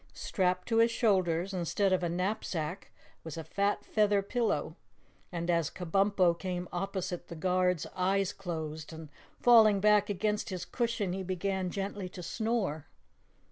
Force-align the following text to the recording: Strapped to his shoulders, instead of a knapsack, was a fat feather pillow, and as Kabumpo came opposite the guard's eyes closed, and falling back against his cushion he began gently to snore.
Strapped 0.15 0.67
to 0.69 0.77
his 0.77 0.89
shoulders, 0.89 1.53
instead 1.53 1.93
of 1.93 2.01
a 2.01 2.09
knapsack, 2.09 2.89
was 3.23 3.37
a 3.37 3.43
fat 3.43 3.85
feather 3.85 4.23
pillow, 4.23 4.75
and 5.31 5.47
as 5.47 5.69
Kabumpo 5.69 6.33
came 6.39 6.67
opposite 6.73 7.27
the 7.27 7.35
guard's 7.35 7.85
eyes 7.95 8.33
closed, 8.33 8.91
and 8.91 9.09
falling 9.39 9.79
back 9.79 10.09
against 10.09 10.49
his 10.49 10.65
cushion 10.65 11.13
he 11.13 11.21
began 11.21 11.69
gently 11.69 12.09
to 12.09 12.23
snore. 12.23 12.87